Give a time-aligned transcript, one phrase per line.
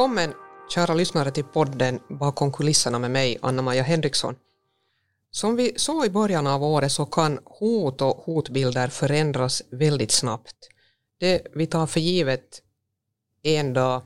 [0.00, 0.34] Välkommen
[0.74, 4.36] kära lyssnare till podden Bakom kulisserna med mig, Anna-Maja Henriksson.
[5.30, 10.56] Som vi såg i början av året så kan hot och hotbilder förändras väldigt snabbt.
[11.18, 12.62] Det vi tar för givet
[13.42, 14.02] en dag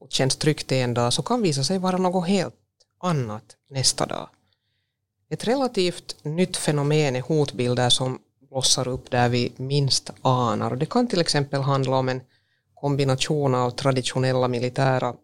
[0.00, 2.54] och känns tryggt en dag så kan visa sig vara något helt
[3.00, 4.28] annat nästa dag.
[5.30, 8.18] Ett relativt nytt fenomen är hotbilder som
[8.50, 10.70] blossar upp där vi minst anar.
[10.70, 12.20] Och det kan till exempel handla om en
[12.74, 15.14] kombination av traditionella militära,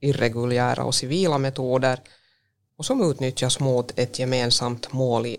[0.00, 2.00] irreguljära och civila metoder
[2.76, 5.38] och som utnyttjas mot ett gemensamt mål i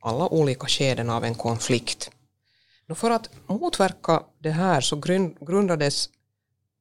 [0.00, 2.10] alla olika skeden av en konflikt.
[2.94, 4.96] För att motverka det här så
[5.40, 6.08] grundades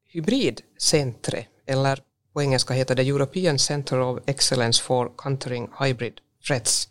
[0.08, 1.99] Hybridcentret, eller
[2.34, 6.14] på engelska heter det European Center of Excellence for Countering Hybrid
[6.48, 6.88] Threats,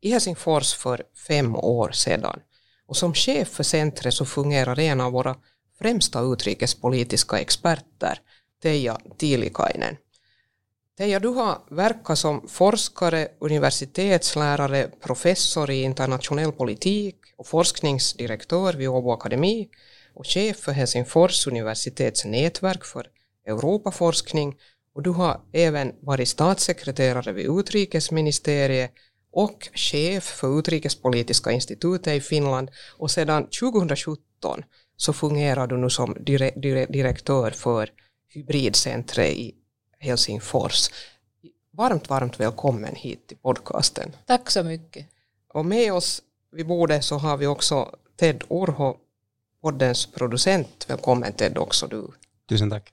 [0.00, 2.40] i Helsingfors för fem år sedan.
[2.86, 5.36] Och som chef för centret så fungerar en av våra
[5.78, 8.20] främsta utrikespolitiska experter,
[8.62, 9.98] Teija Tiilikainen.
[10.98, 19.12] Teija, du har verkat som forskare, universitetslärare, professor i internationell politik och forskningsdirektör vid Åbo
[19.12, 19.68] Akademi
[20.14, 23.06] och chef för Helsingfors universitets nätverk för
[23.46, 24.56] Europaforskning
[24.94, 28.92] och du har även varit statssekreterare vid utrikesministeriet
[29.32, 34.64] och chef för utrikespolitiska institutet i Finland och sedan 2017
[34.96, 37.90] så fungerar du nu som dire, dire, direktör för
[38.28, 39.54] hybridcentret i
[39.98, 40.90] Helsingfors.
[41.70, 44.16] Varmt, varmt välkommen hit till podcasten.
[44.26, 45.06] Tack så mycket.
[45.54, 48.96] Och med oss vid bordet så har vi också Ted Orho,
[49.62, 50.84] poddens producent.
[50.88, 52.08] Välkommen Ted också du.
[52.48, 52.92] Tusen tack.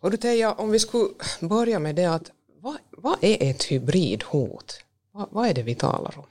[0.00, 1.08] Och du Teija, om vi skulle
[1.40, 2.30] börja med det att
[2.60, 4.80] vad, vad är ett hybridhot?
[5.12, 6.26] Vad, vad är det vi talar om?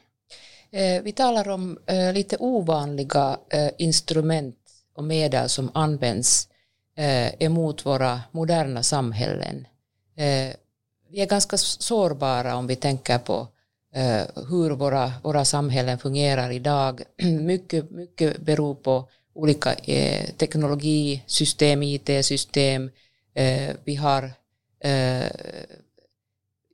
[0.72, 4.58] Eh, vi talar om eh, lite ovanliga eh, instrument
[4.96, 6.48] och medel som används
[6.96, 9.68] Eh, emot våra moderna samhällen.
[10.16, 10.56] Eh,
[11.10, 13.48] vi är ganska sårbara om vi tänker på
[13.96, 17.02] eh, hur våra, våra samhällen fungerar idag.
[17.42, 19.76] Mycket, mycket beror på olika
[20.38, 22.92] teknologisystem, IT-system.
[23.84, 24.32] Vi har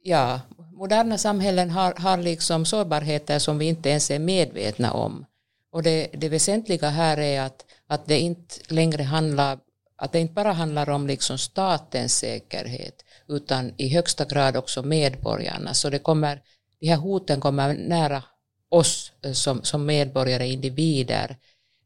[0.03, 0.39] ja,
[0.73, 5.25] moderna samhällen har, har liksom sårbarheter som vi inte ens är medvetna om.
[5.71, 9.59] Och det, det väsentliga här är att, att det inte längre handlar
[9.99, 15.73] att det inte bara handlar om liksom statens säkerhet utan i högsta grad också medborgarna.
[15.73, 16.41] Så det kommer,
[16.79, 18.23] de här hoten kommer nära
[18.69, 21.37] oss eh, som, som medborgare, individer.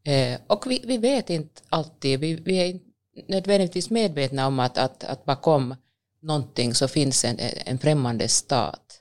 [0.04, 2.86] Eh, och vi, vi vet inte alltid, vi, vi är inte
[3.28, 5.76] nödvändigtvis medvetna om att, att, att bakom
[6.22, 9.00] någonting så finns en, en främmande stat.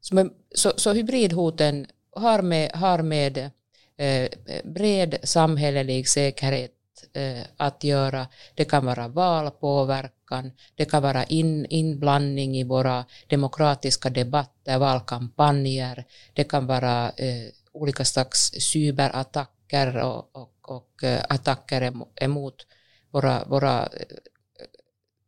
[0.00, 1.86] Så, så, så hybridhoten
[2.16, 4.30] har med, har med eh, eh
[4.64, 6.72] bred samhällelig säkerhet
[7.12, 8.26] eh, att göra.
[8.54, 16.44] Det kan vara valpåverkan, det kan vara in, inblandning i våra demokratiska debatter, valkampanjer, det
[16.44, 22.66] kan vara eh, olika slags cyberattacker och, och, och eh, attacker emot
[23.10, 24.16] våra, våra eh,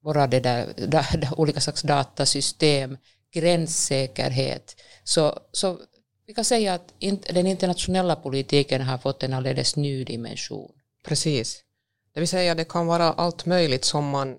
[0.05, 2.99] våra det där, da, da, olika slags datasystem,
[3.33, 4.77] gränssäkerhet.
[5.05, 5.79] Så, så
[6.27, 6.95] vi kan säga att
[7.31, 10.73] den internationella politiken har fått en alldeles ny dimension.
[11.05, 11.64] Precis.
[12.15, 14.37] Det vill säga det kan vara allt möjligt som man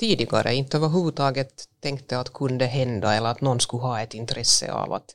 [0.00, 4.92] tidigare inte överhuvudtaget tänkte att kunde hända eller att någon skulle ha ett intresse av
[4.92, 5.14] att,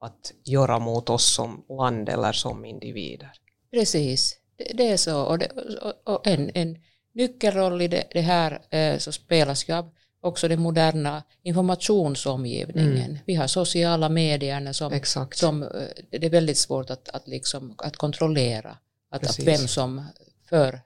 [0.00, 3.32] att göra mot oss som land eller som individer.
[3.70, 5.22] Precis, det, det är så.
[5.22, 5.48] Och, det,
[5.82, 6.78] och, och en, en
[7.12, 9.90] nyckelroll i det, det här eh, så spelas ju av
[10.20, 13.10] också den moderna informationsomgivningen.
[13.10, 13.18] Mm.
[13.26, 15.00] Vi har sociala medier som,
[15.32, 15.68] som eh,
[16.10, 18.76] det är väldigt svårt att, att, liksom, att kontrollera
[19.10, 20.04] att, att vem som
[20.48, 20.80] för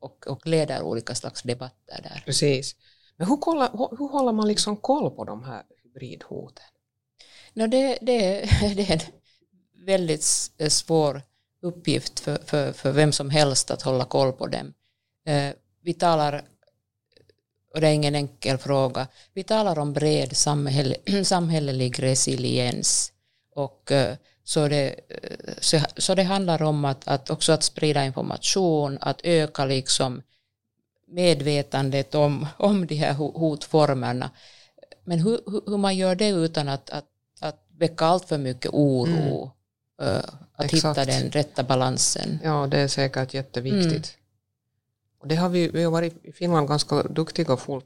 [0.00, 2.22] och, och leder olika slags debatter där.
[2.24, 2.76] Precis.
[3.16, 6.64] Men hur, kolla, hur, hur håller man liksom koll på de här hybridhoten?
[7.54, 8.40] No, det, det,
[8.76, 9.00] det är en
[9.86, 10.22] väldigt
[10.68, 11.22] svår
[11.62, 14.74] uppgift för, för, för vem som helst att hålla koll på dem.
[15.26, 15.52] Eh,
[15.82, 16.44] vi talar,
[17.74, 23.12] och det är ingen enkel fråga, vi talar om bred samhäll, samhällelig resiliens
[23.54, 24.16] och eh,
[24.50, 24.94] så det,
[25.60, 30.22] så, så det handlar om att, att också att sprida information, att öka liksom
[31.08, 34.30] medvetandet om, om de här hotformerna.
[35.04, 37.04] Men hur, hur man gör det utan att, att,
[37.40, 39.50] att väcka allt för mycket oro,
[40.02, 40.22] mm.
[40.54, 40.98] att Exakt.
[40.98, 42.38] hitta den rätta balansen.
[42.44, 44.16] Ja, det är säkert jätteviktigt.
[44.16, 45.20] Mm.
[45.20, 47.82] Och det har vi, vi har varit i Finland ganska duktiga full,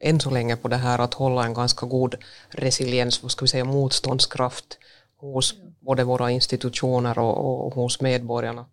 [0.00, 2.14] än så länge på det här att hålla en ganska god
[2.48, 4.78] resiliens, vad ska vi säga, motståndskraft
[5.18, 8.66] hos både våra institutioner och, och hos medborgarna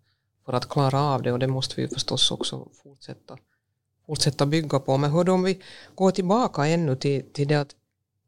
[0.44, 3.38] för att klara av det och det måste vi förstås också fortsätta,
[4.06, 4.96] fortsätta bygga på.
[4.96, 5.60] Men hörde om vi
[5.94, 7.74] går tillbaka ännu till, till det att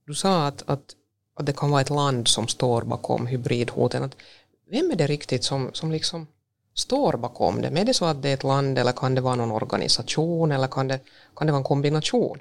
[0.07, 0.97] du sa att, att,
[1.35, 4.05] att det kan vara ett land som står bakom hybridhoten.
[4.05, 4.17] Att
[4.71, 6.27] vem är det riktigt som, som liksom
[6.75, 7.69] står bakom det?
[7.69, 10.67] Är det så att det är ett land eller kan det vara någon organisation eller
[10.67, 11.01] kan det,
[11.37, 12.39] kan det vara en kombination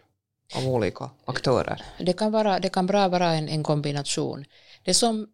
[0.56, 1.86] av olika aktörer?
[2.00, 4.46] Det kan, vara, det kan bra vara en, en kombination.
[4.84, 5.28] Det som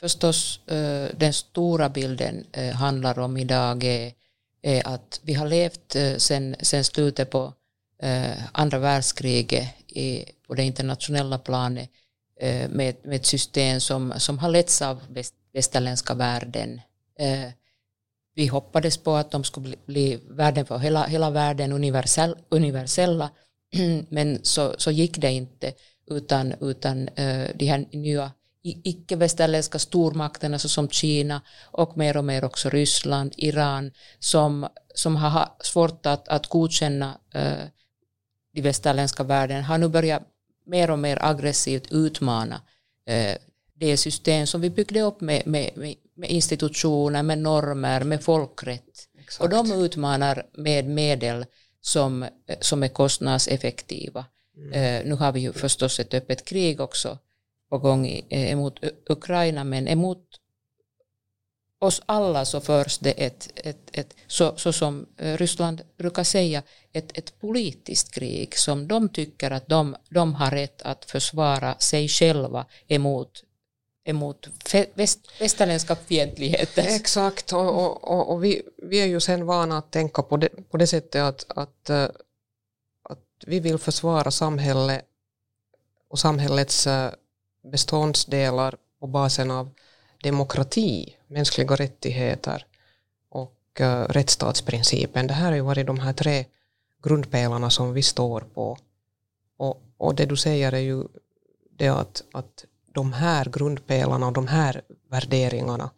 [0.00, 4.12] förstås eh, den stora bilden eh, handlar om idag är,
[4.62, 7.52] är att vi har levt eh, sen, sen slutet på
[8.52, 11.90] andra världskriget i, på det internationella planet
[12.68, 16.80] med, med ett system som, som har letts av väst, västerländska världen.
[18.34, 23.30] Vi hoppades på att de skulle bli, bli världen för hela, hela världen universell, universella,
[24.08, 25.72] men så, så gick det inte,
[26.10, 27.08] utan, utan
[27.54, 28.30] de här nya
[28.66, 36.06] icke-västerländska stormakterna såsom Kina och mer och mer också Ryssland, Iran, som, som har svårt
[36.06, 37.66] att, att godkänna uh,
[38.54, 40.22] de västerländska världen, har nu börjat
[40.66, 42.54] mer och mer aggressivt utmana
[43.10, 43.34] uh,
[43.74, 45.70] det system som vi byggde upp med, med,
[46.16, 49.08] med institutioner, med normer, med folkrätt.
[49.18, 49.42] Exakt.
[49.42, 51.44] Och de utmanar med medel
[51.80, 52.26] som,
[52.60, 54.24] som är kostnadseffektiva.
[54.56, 54.68] Mm.
[54.68, 57.18] Uh, nu har vi ju förstås ett öppet krig också
[57.70, 58.78] på gång eh, emot
[59.08, 60.22] Ukraina, men emot
[61.78, 66.62] oss alla så förs det ett, ett, ett så, så som eh, Ryssland brukar säga,
[66.92, 72.08] ett, ett politiskt krig som de tycker att de, de har rätt att försvara sig
[72.08, 73.42] själva emot
[74.08, 74.48] emot
[74.94, 76.84] väst, västerländska fientligheter.
[76.88, 80.76] Exakt, och, och, och, vi, vi är ju sen vana att tänka på det, på
[80.76, 82.08] det sättet att, att, eh,
[83.02, 85.04] att vi vill försvara samhället
[86.08, 86.86] och samhällets
[87.70, 89.70] beståndsdelar på basen av
[90.22, 92.66] demokrati, mänskliga rättigheter
[93.28, 95.26] och uh, rättsstatsprincipen.
[95.26, 96.44] Det här har ju varit de här tre
[97.02, 98.78] grundpelarna som vi står på.
[99.56, 101.04] Och, och det du säger är ju
[101.70, 105.90] det att, att de här grundpelarna och de här värderingarna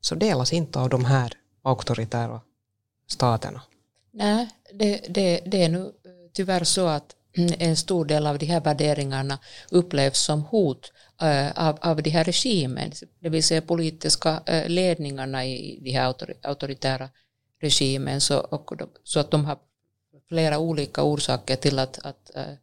[0.00, 1.32] så delas inte av de här
[1.62, 2.40] auktoritära
[3.06, 3.62] staterna.
[4.10, 7.15] Nej, det, det, det är nu eh, tyvärr så att
[7.58, 9.38] en stor del av de här värderingarna
[9.70, 10.92] upplevs som hot
[11.22, 16.14] Eh, av, av de här regimen, det vill säga politiska eh, ledningarna i de här
[16.42, 17.08] auktoritära
[17.60, 18.72] regimen, så, och,
[19.04, 19.58] så att de har
[20.28, 22.54] flera olika orsaker till att, att, eh,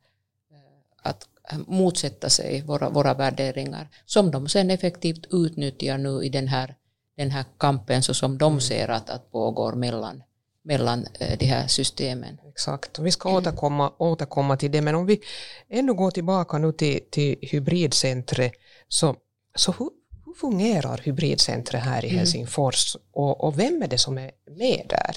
[1.01, 1.27] att
[1.67, 6.75] motsätta sig våra, våra värderingar, som de sen effektivt utnyttjar nu i den här,
[7.17, 8.61] den här kampen så som de mm.
[8.61, 10.23] ser att, att pågår mellan
[10.63, 12.37] mellan eh, de här systemen.
[12.49, 15.21] Exakt, vi ska återkomma, återkomma till det, men om vi
[15.69, 18.53] ännu går tillbaka nu till, till hybridcentret,
[18.87, 19.15] så,
[19.55, 19.89] så hur,
[20.25, 22.17] hur fungerar hybridcentret här i mm.
[22.17, 25.15] Helsingfors och, och vem är det som är med där?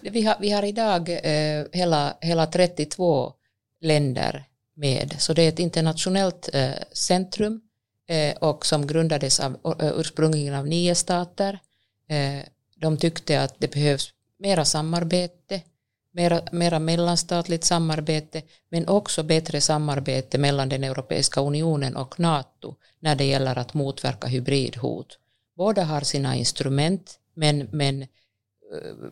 [0.10, 3.32] vi, har, vi har idag eh, hela, hela 32
[3.80, 4.44] länder
[4.76, 7.60] med, så det är ett internationellt eh, centrum
[8.08, 11.58] eh, och som grundades av, uh, ursprungligen av nio stater.
[12.08, 12.44] Eh,
[12.76, 15.62] de tyckte att det behövs mera samarbete,
[16.12, 23.14] mera, mera mellanstatligt samarbete, men också bättre samarbete mellan den Europeiska unionen och NATO när
[23.14, 25.18] det gäller att motverka hybridhot.
[25.56, 28.08] Båda har sina instrument, men, men, eh,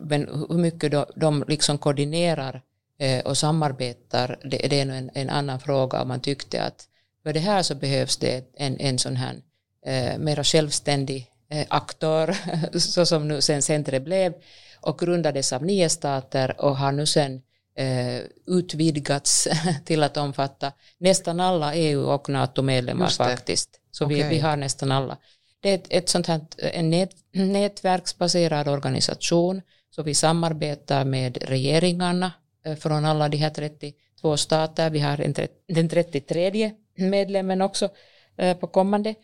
[0.01, 2.61] men hur mycket de, de liksom koordinerar
[2.99, 6.05] eh, och samarbetar, det, det är en, en annan fråga.
[6.05, 6.87] Man tyckte att
[7.23, 9.41] för det här så behövs det en, en sån här
[9.85, 11.28] eh, mera självständig
[11.67, 12.37] aktör,
[12.79, 14.33] så som nu sen centret blev,
[14.81, 17.41] och grundades av nio stater och har nu sen
[17.75, 19.47] eh, utvidgats
[19.85, 23.69] till att omfatta nästan alla EU och NATO-medlemmar faktiskt.
[23.91, 24.23] Så okay.
[24.23, 25.17] vi, vi har nästan alla.
[25.59, 29.61] Det är ett, ett sånt här, en nät, nätverksbaserad organisation,
[29.95, 32.31] så vi samarbetar med regeringarna
[32.65, 34.89] eh, från alla de här 32 stater.
[34.89, 35.33] Vi har en,
[35.67, 37.89] den 33 medlemmen också
[38.37, 39.15] eh, på kommande eh,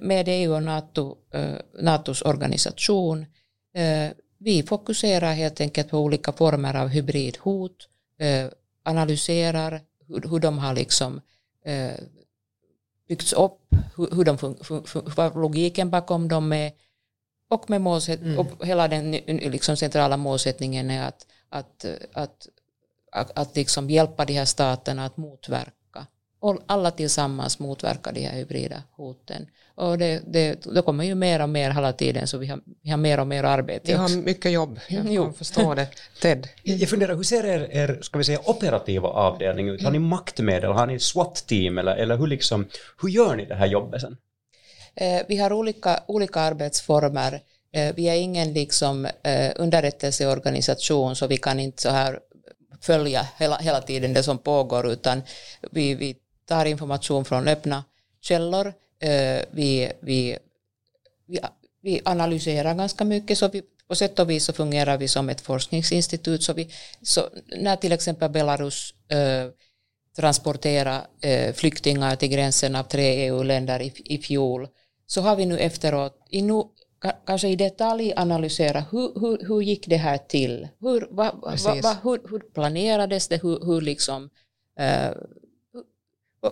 [0.00, 3.26] med EU och NATO, eh, NATOs organisation.
[3.74, 8.46] Eh, vi fokuserar helt enkelt på olika former av hybridhot, eh,
[8.82, 11.20] analyserar hur, de har liksom
[13.08, 13.60] byggts upp,
[13.96, 16.72] hur, de fun, fun, fun, vad logiken bakom dem är
[17.48, 18.38] och med målsätt, mm.
[18.38, 22.48] och hela den liksom centrala målsättningen är att, att, att,
[23.12, 25.75] att, att liksom hjälpa de här staterna att motverka
[26.66, 29.46] alla tillsammans motverka de här hybrida hoten.
[29.74, 32.90] Och det, det, det kommer ju mer och mer hela tiden så vi har, vi
[32.90, 33.82] har mer och mer arbete.
[33.86, 35.32] Vi har mycket jobb, jag jo.
[35.32, 35.88] förstår det.
[36.22, 36.48] Ted?
[36.62, 39.82] Jag funderar, hur ser er, er ska vi säga, operativa avdelning ut?
[39.82, 42.66] Har ni maktmedel, har ni SWAT-team eller, eller hur, liksom,
[43.02, 44.16] hur gör ni det här jobbet sen?
[44.94, 47.40] Eh, vi har olika, olika arbetsformer.
[47.72, 52.20] Eh, vi är ingen liksom, eh, underrättelseorganisation så vi kan inte så här
[52.80, 55.22] följa hela, hela tiden det som pågår utan
[55.70, 57.84] vi, vi tar information från öppna
[58.20, 58.66] källor,
[58.98, 60.38] eh, vi, vi,
[61.26, 61.40] vi,
[61.82, 65.40] vi analyserar ganska mycket så vi på sätt och vis så fungerar vi som ett
[65.40, 66.42] forskningsinstitut.
[66.42, 66.68] Så vi,
[67.02, 69.50] så när till exempel Belarus eh,
[70.16, 74.68] transporterar eh, flyktingar till gränsen av tre EU-länder i, i fjol
[75.06, 76.62] så har vi nu efteråt i nu,
[77.26, 80.68] kanske i detalj analysera hur, hur, hur gick det här till?
[80.80, 83.42] Hur, va, va, va, hur, hur planerades det?
[83.42, 84.30] Hur, hur liksom,
[84.78, 85.10] eh,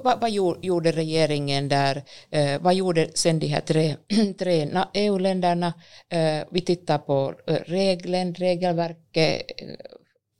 [0.02, 0.30] vad, vad,
[0.62, 2.04] gjorde regeringen där?
[2.30, 3.96] Eh, vad gjorde sen de här tre,
[4.38, 5.72] tre EU-länderna?
[6.08, 9.68] Eh, vi tittar på eh, regeln, regelverket, eh,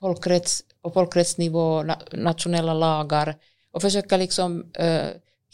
[0.01, 3.37] folkrätts, på folkrättsnivå, na, nationella lagar
[3.73, 5.07] och försöka liksom eh,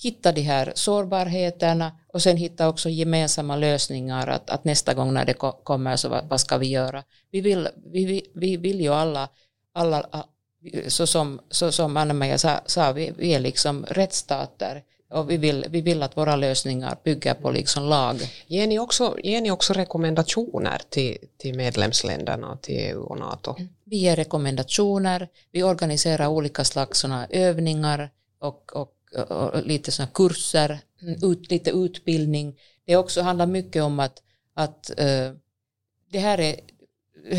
[0.03, 5.25] hitta de här sårbarheterna och sen hitta också gemensamma lösningar att, att nästa gång när
[5.25, 7.03] det kommer så vad, vad ska vi göra?
[7.31, 9.29] Vi vill, vi, vi vill ju alla,
[9.75, 10.27] alla
[10.89, 15.67] så som, så som Anna-Maja sa, sa vi, vi är liksom rättsstater och vi vill,
[15.71, 18.17] vi vill att våra lösningar bygger på liksom lag.
[18.47, 23.57] Ger ni också, ger ni också rekommendationer till, till medlemsländerna, till EU och NATO?
[23.85, 28.93] Vi ger rekommendationer, vi organiserar olika slags övningar och, och,
[29.29, 30.79] och, lite såna kurser,
[31.23, 32.59] ut, lite utbildning.
[32.85, 34.23] Det också handlar mycket om att,
[34.55, 35.33] att uh,
[36.11, 36.61] det, här är,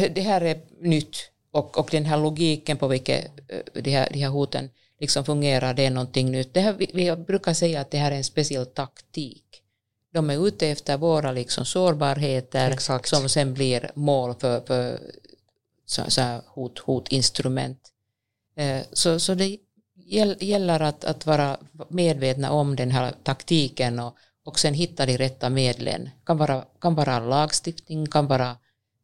[0.09, 4.20] det här är nytt och, och den här logiken på vilket uh, de här, de
[4.20, 6.53] här hoten liksom fungerar, det är någonting nytt.
[6.53, 9.43] Det här, vi, vi brukar säga att det här är en speciell taktik.
[10.13, 13.08] De är ute efter våra liksom sårbarheter Exakt.
[13.08, 15.00] som sen blir mål för, för
[15.86, 17.91] så, så hot, hotinstrument.
[18.55, 19.58] Eh, så, så det
[20.39, 21.58] gäller att, att vara
[21.89, 24.15] medvetna om den här taktiken och,
[24.46, 26.10] och sen hitta de rätta medlen.
[26.25, 28.55] kan vara, kan vara lagstiftning, kan vara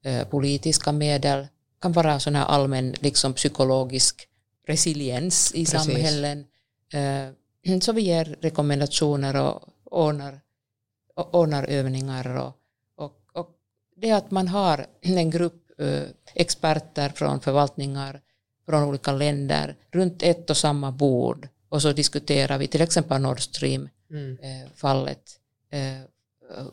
[0.04, 1.48] eh, politiska medel,
[1.82, 4.28] kan vara sån här allmän liksom psykologisk
[4.68, 5.84] resiliens i Precis.
[5.84, 6.46] samhällen.
[6.94, 10.40] Eh, så vi ger rekommendationer och ordnar,
[11.16, 12.54] och ordnar övningar och,
[12.96, 13.50] och, och
[13.96, 16.04] det att man har en grupp eh,
[16.34, 18.22] experter från förvaltningar
[18.66, 23.42] från olika länder runt ett och samma bord och så diskuterar vi till exempel Nord
[23.42, 25.40] Stream-fallet.
[25.72, 26.02] Mm.
[26.02, 26.08] Eh,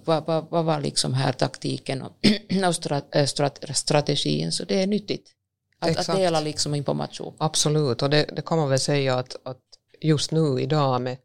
[0.04, 2.12] vad, vad, vad, var liksom här taktiken och,
[2.68, 5.30] och strat, strat, strategin, så det är nyttigt.
[5.78, 7.34] Att, att dela liksom information.
[7.38, 9.60] Absolut, och det, det, kan man väl säga att, att
[10.00, 11.16] just nu idag med,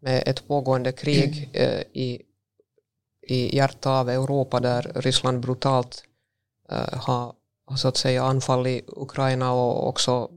[0.00, 1.68] med ett pågående krig mm.
[1.78, 2.22] eh, i,
[3.22, 6.04] i hjärtat av Europa där Ryssland brutalt
[6.70, 7.34] eh, har,
[7.76, 10.30] så att säga anfallit Ukraina och också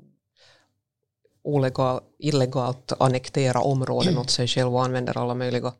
[1.44, 5.74] olegal, illegalt annektera områden åt sig själv och använder alla möjliga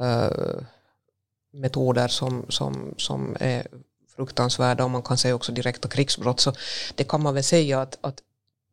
[0.00, 0.62] eh,
[1.52, 3.66] metoder som, som, som är
[4.16, 6.40] fruktansvärda och man kan säga också direkta krigsbrott.
[6.40, 6.52] Så
[6.94, 8.22] det kan man väl säga att, att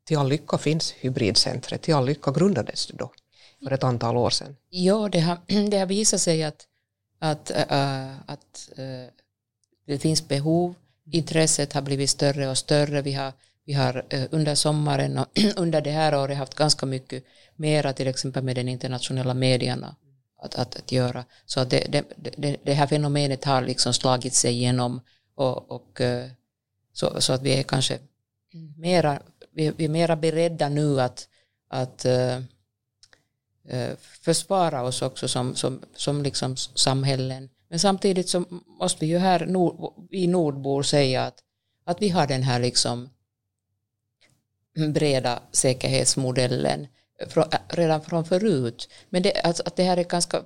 [0.05, 3.11] till all lycka finns hybridcentret, till all lycka grundades det då
[3.63, 4.55] för ett antal år sedan.
[4.69, 5.37] Ja, det har,
[5.69, 6.67] det har visat sig att,
[7.19, 9.13] att, äh, att äh,
[9.87, 10.75] det finns behov,
[11.11, 13.01] intresset har blivit större och större.
[13.01, 13.33] Vi har,
[13.65, 17.23] vi har äh, under sommaren och under det här året haft ganska mycket
[17.55, 19.95] mera till exempel med den internationella medierna
[20.37, 21.25] att, att, att göra.
[21.45, 22.05] Så att det, det,
[22.37, 25.01] det, det här fenomenet har liksom slagit sig igenom
[25.35, 26.27] och, och eh,
[26.93, 27.99] så, så, att vi är kanske
[28.77, 31.27] mera, vi, vi är mera beredda nu att,
[31.67, 32.41] att uh,
[34.21, 37.49] försvara oss också som, som, som liksom samhällen.
[37.69, 38.45] Men samtidigt så
[38.79, 41.43] måste vi ju här, nord, vi nordbor säga att,
[41.85, 43.09] att vi har den här liksom
[44.93, 46.87] breda säkerhetsmodellen
[47.67, 48.89] redan från förut.
[49.09, 50.43] Men det, alltså, att det här är ganska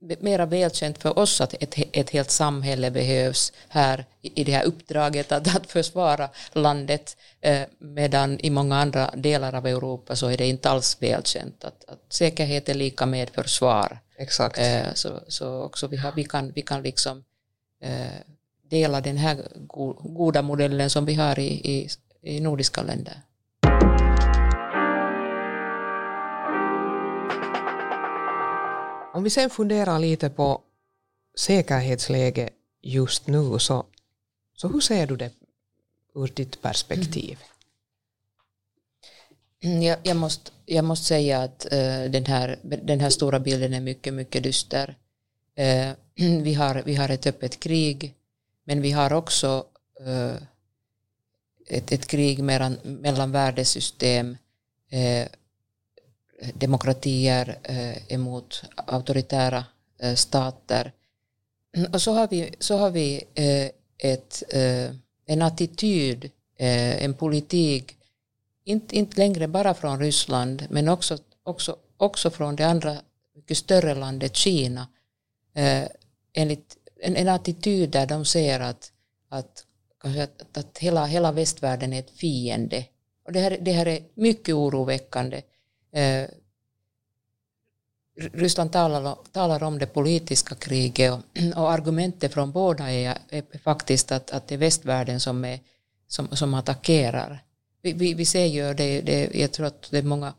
[0.00, 5.32] mera välkänt för oss att ett, ett helt samhälle behövs här i det här uppdraget
[5.32, 10.46] att, att försvara landet eh, medan i många andra delar av Europa så är det
[10.46, 13.98] inte alls välkänt att, att säkerhet är lika med försvar.
[14.18, 14.58] Exakt.
[14.58, 17.24] Eh, så, så också vi, har, vi, kan, vi kan liksom
[17.82, 18.20] eh,
[18.70, 21.88] dela den här go, goda modellen som vi har i, i,
[22.22, 23.22] i nordiska länder.
[29.12, 30.60] Om vi sen funderar lite på
[31.38, 32.52] säkerhetsläget
[32.82, 33.86] just nu, så,
[34.56, 35.30] så hur ser du det
[36.14, 37.38] ur ditt perspektiv?
[39.62, 39.72] Mm.
[39.74, 43.74] mm jag, jag, måste, jag måste säga att uh, den, här, den här stora bilden
[43.74, 44.94] är mycket, mycket dyster.
[45.58, 45.92] Uh,
[46.42, 48.14] vi, har, vi har ett öppet krig,
[48.64, 49.64] men vi har också
[50.06, 50.36] uh,
[51.66, 54.36] ett, ett krig mellan, mellan värdesystem
[56.54, 59.64] demokratier eh, emot auktoritära
[59.98, 60.92] eh, stater.
[61.76, 64.42] Mm, och så har vi, så har vi eh, ett,
[65.26, 67.96] en attityd, en politik
[68.64, 72.96] inte, inte längre bara från Ryssland men också, också, också från det andra
[73.34, 74.86] mycket större landet Kina
[76.32, 78.92] enligt en, en attityd där de ser att,
[79.28, 79.64] att,
[79.98, 82.84] att, att hela, hela västvärlden är ett fiende.
[83.26, 85.42] Och det här, det här är mycket oroväckande.
[85.92, 86.28] Eh,
[88.16, 91.20] Ryssland talar, talar om det politiska kriget och,
[91.56, 95.60] och argumentet från båda är, är faktiskt att, att det är västvärlden som, är,
[96.08, 97.44] som, som attackerar.
[97.82, 100.34] Vi, vi, vi ser ju det, det, jag tror att det är många,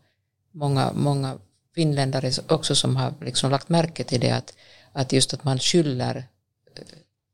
[0.51, 1.37] många, många
[1.75, 4.53] finländare också som har liksom lagt märke till det att,
[4.91, 6.15] att just att man skyller
[6.75, 6.83] eh,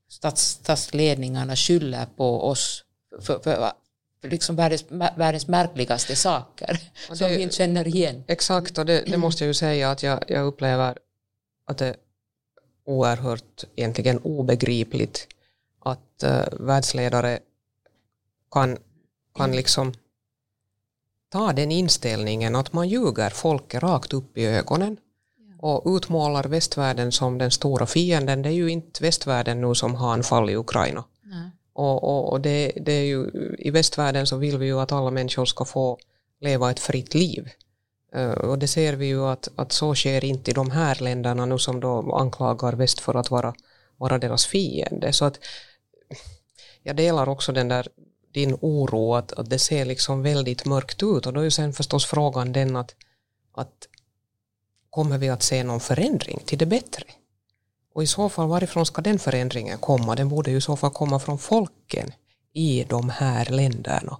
[0.09, 2.83] stats, statsledningarna skyller på oss
[3.21, 3.71] för, för
[4.29, 8.23] liksom världens, världens märkligaste saker det, som vi inte känner igen.
[8.27, 10.97] Exakt, och det, det, måste jag ju säga att jag, jag upplever
[11.65, 11.95] att det är
[12.85, 15.27] oerhört egentligen obegripligt
[15.79, 17.39] att uh, världsledare
[18.51, 18.77] kan,
[19.35, 19.93] kan liksom
[21.29, 24.97] ta den inställningen att man ljuger folket rakt upp i ögonen
[25.59, 28.41] och utmålar västvärlden som den stora fienden.
[28.41, 31.03] Det är ju inte västvärlden nu som har anfallit Ukraina.
[31.77, 35.11] Och, och, och det, det, är ju, I västvärlden så vill vi ju att alla
[35.11, 35.97] människor ska få
[36.39, 37.49] leva ett fritt liv.
[38.13, 41.45] Eh, och det ser vi ju att, att så sker inte i de här länderna
[41.45, 43.53] nu som då anklagar väst för att vara,
[43.97, 45.13] vara deras fiende.
[45.13, 45.39] Så att
[46.83, 47.87] jag delar också den där
[48.31, 51.73] din oro att, att det ser liksom väldigt mörkt ut och då är ju sen
[51.73, 52.95] förstås frågan den att,
[53.51, 53.87] att
[54.89, 57.03] kommer vi att se någon förändring till det bättre?
[57.97, 60.15] Och i så fall varifrån ska den förändringen komma?
[60.15, 62.11] Den borde ju i så fall komma från folken
[62.53, 64.17] i de här länderna.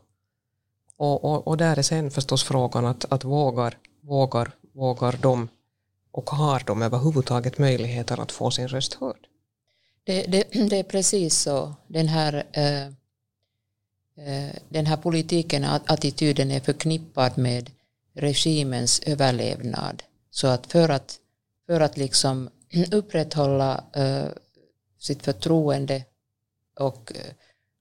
[0.97, 5.49] Och, och, och där är sen förstås frågan att, att vågar, vågar, vågar de
[6.11, 9.27] och har de överhuvudtaget möjligheter att få sin röst hörd?
[10.03, 11.73] Det, det, det är precis så.
[11.87, 12.93] Den här eh,
[14.25, 17.71] Eh, den här politiken, attityden är förknippad med
[18.13, 20.03] regimens överlevnad.
[20.31, 21.15] Så att för att,
[21.67, 22.49] för att liksom
[22.91, 24.29] upprätthålla uh,
[24.99, 26.03] sitt förtroende
[26.79, 27.13] och,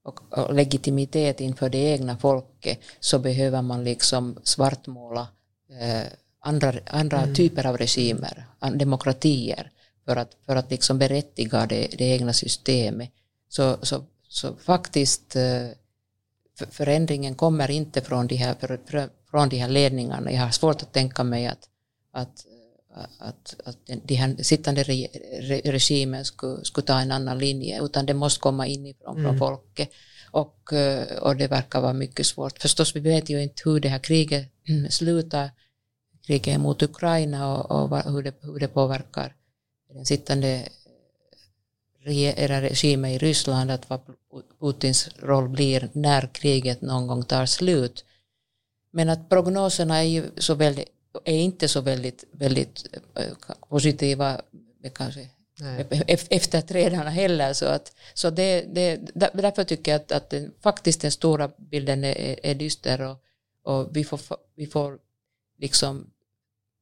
[0.03, 5.27] och, och, legitimitet inför det egna folket så behöver man liksom svartmåla
[5.71, 6.07] uh,
[6.39, 7.35] andra, andra mm.
[7.35, 9.71] typer av regimer, demokratier,
[10.05, 13.11] för att, för att liksom berättiga det, det egna systemet.
[13.49, 15.69] Så, så, så faktiskt uh,
[16.65, 18.55] förändringen kommer inte från de här,
[19.29, 20.31] från de här ledningarna.
[20.31, 21.69] Jag har svårt att tänka mig att,
[22.11, 22.45] att,
[23.19, 25.07] att, att de här sittande re,
[25.65, 29.23] regimen skulle, skulle ta en annan linje, utan det måste komma inifrån mm.
[29.23, 29.89] från folket.
[30.31, 30.73] Och,
[31.21, 32.61] och det verkar vara mycket svårt.
[32.61, 34.51] Förstås, vi vet ju inte hur det här kriget
[34.89, 35.51] slutar,
[36.25, 39.35] kriget mot Ukraina och, och hur, det, hur det påverkar
[39.93, 40.69] den sittande
[42.09, 43.99] era regimen i Ryssland att vad
[44.59, 48.05] Putins roll blir när kriget någon gång tar slut.
[48.91, 50.87] Men att prognoserna är ju så väldigt,
[51.25, 53.33] är inte så väldigt, väldigt eh,
[53.69, 54.41] positiva
[54.93, 55.29] kanske
[56.29, 57.53] efterträdarna heller.
[57.53, 62.03] Så, att, så det, det, därför tycker jag att, att den, faktiskt den stora bilden
[62.03, 63.23] är, är dyster och,
[63.63, 64.19] och vi, får,
[64.55, 64.99] vi får
[65.57, 66.09] liksom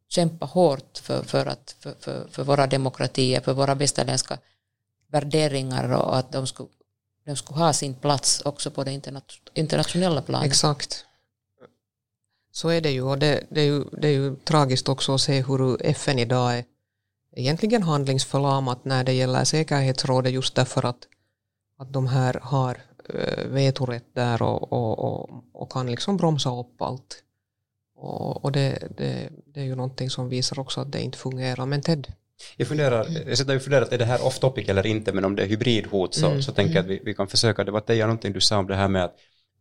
[0.10, 4.38] kämpa hårt för, för, att, för, för, för våra demokratier, för våra västerländska
[5.08, 6.70] värderingar och att de skulle,
[7.26, 9.02] de skulle ha sin plats också på det
[9.54, 10.48] internationella planet.
[10.48, 11.06] Exakt.
[12.56, 15.22] Så är det ju och det, det, är ju, det är ju tragiskt också att
[15.22, 16.64] se hur FN idag är
[17.36, 21.08] egentligen handlingsförlamat när det gäller säkerhetsrådet just därför att,
[21.78, 22.78] att de här har
[23.14, 27.24] äh, vetorätt där och, och, och, och, kan liksom bromsa upp allt.
[27.96, 31.66] Och, och det, det, det, är ju någonting som visar också att det inte fungerar.
[31.66, 32.14] Men Ted,
[32.58, 35.36] jag funderar, jag sitter och funderar, är det här off topic eller inte, men om
[35.36, 36.42] det är hybridhot så, mm.
[36.42, 38.88] så tänker jag att vi, vi kan försöka debattera någonting du sa om det här
[38.88, 39.16] med att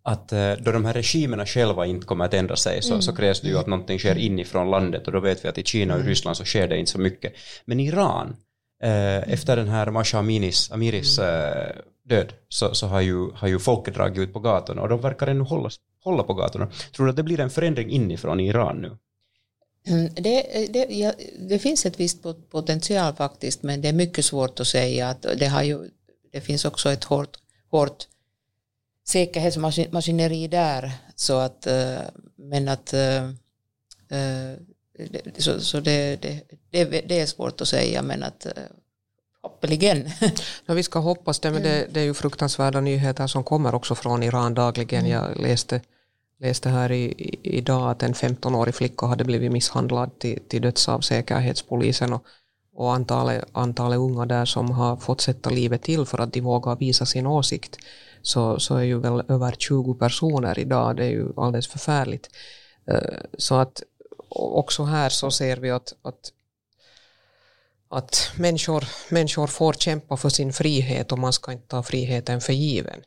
[0.05, 3.03] att eh, då de här regimerna själva inte kommer att ändra sig så, mm.
[3.03, 5.65] så krävs det ju att någonting sker inifrån landet och då vet vi att i
[5.65, 6.09] Kina och mm.
[6.09, 7.33] Ryssland så sker det inte så mycket.
[7.65, 8.37] Men i Iran,
[8.83, 11.77] eh, efter den här Masha Aminis, Amiris eh,
[12.09, 15.27] död så, så har, ju, har ju folket dragit ut på gatorna och de verkar
[15.27, 15.71] ännu hålla,
[16.05, 16.69] hålla på gatorna.
[16.97, 18.97] Tror du att det blir en förändring inifrån i Iran nu?
[19.87, 21.13] Mm, det, det, ja,
[21.49, 25.09] det, finns ett visst potential faktiskt, men det är mycket svårt att säga.
[25.09, 25.91] Att det, har ju,
[26.33, 27.37] det finns också ett hårt,
[27.71, 28.05] hårt
[29.07, 31.99] säkerhetsmaskineri där, så att, eh,
[32.37, 33.25] men att eh,
[34.19, 34.57] eh,
[35.39, 36.17] så, så det,
[36.71, 38.47] det, det, är svårt att säga, men att
[39.43, 40.11] hoppeligen.
[40.67, 43.95] Ja, vi ska hoppas det, men det, det är ju fruktansvärda nyheter som kommer också
[43.95, 45.01] från Iran dagligen.
[45.01, 45.13] Mm.
[45.13, 45.81] Jag läste
[46.41, 50.89] läste här i, i, idag att en 15-årig flicka hade blivit misshandlad till, till döds
[50.89, 52.27] av säkerhetspolisen och,
[52.75, 56.77] och antalet, antalet unga där som har fått sätta livet till för att de vågar
[56.77, 57.79] visa sin åsikt
[58.23, 62.31] så, så är ju väl över 20 personer idag, det är ju alldeles förfärligt.
[62.87, 63.83] Eh, så att
[64.29, 66.33] också här så ser vi att, att,
[67.89, 72.53] att människor, människor får kämpa för sin frihet och man ska inte ta friheten för
[72.53, 73.01] given.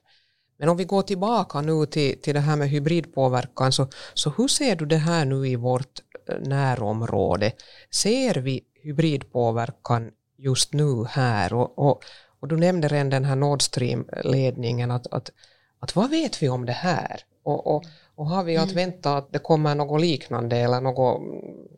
[0.60, 4.48] Men om vi går tillbaka nu till, till det här med hybridpåverkan, så, så hur
[4.48, 6.00] ser du det här nu i vårt
[6.30, 7.52] eh, närområde?
[7.92, 11.54] Ser vi hybridpåverkan just nu här?
[11.54, 12.04] Och, och,
[12.40, 15.32] och du nämnde redan den här Nord Stream-ledningen, att, att,
[15.80, 17.22] att vad vet vi om det här?
[17.44, 21.22] Och, och, och har vi att vänta att det kommer något liknande eller något,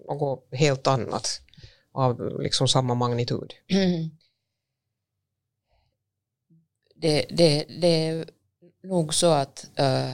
[0.07, 1.41] något helt annat
[1.91, 3.53] av liksom samma magnitud?
[7.01, 8.25] Det, det, det
[8.83, 10.13] nog så att, uh,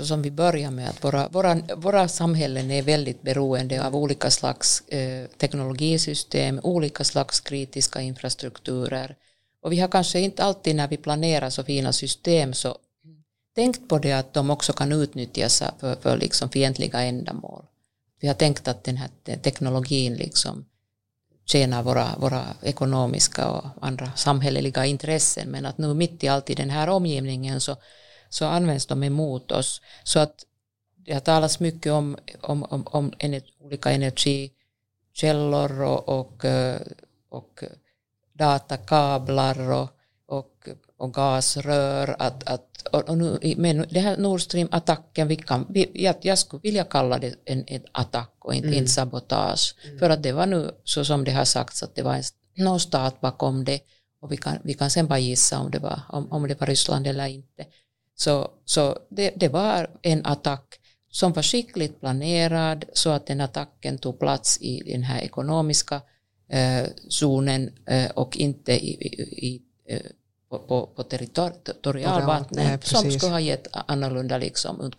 [0.00, 4.30] så som vi börjar med, att våra, våra, våra samhällen är väldigt beroende av olika
[4.30, 9.16] slags eh, teknologisystem, olika slags kritiska infrastrukturer.
[9.62, 12.76] Och vi har kanske inte alltid när vi planerar så fina system så
[13.54, 17.64] tänkt på det att de också kan utnyttjas för, för liksom fientliga ändamål.
[18.20, 19.10] Vi har tänkt att den här
[19.42, 20.64] teknologin liksom
[21.44, 26.54] tjänar våra, våra ekonomiska och andra samhälleliga intressen men att nu mitt i allt i
[26.54, 27.76] den här omgivningen så,
[28.30, 29.80] så används de emot oss.
[30.04, 30.44] Så att
[30.96, 36.80] det har talats mycket om, om, om, om ener, olika energikällor och, och, eh,
[37.28, 37.64] och
[38.32, 39.88] datakablar och,
[40.26, 42.16] och, och gasrör.
[42.18, 46.60] Att, att, och nu, men det här Nord Stream-attacken, vi kan, vi, jag, jag skulle
[46.60, 48.78] vilja kalla det en, en attack och inte, mm.
[48.78, 49.74] inte sabotage.
[49.84, 49.98] Mm.
[49.98, 52.22] För att det var nu så som det har sagts att det var en,
[52.54, 53.80] någon stat bakom det
[54.20, 56.66] och vi kan, vi kan sen bara gissa om det var, om, om det var
[56.66, 57.66] Ryssland eller inte.
[58.20, 60.80] Så, så det, det var en attack
[61.10, 66.00] som var skickligt planerad så att den attacken tog plats i den här ekonomiska
[66.48, 70.00] eh, zonen eh, och inte i, i, i eh,
[70.50, 74.92] på, på, på territorialvattnet som skulle ha gett annorlunda liksom,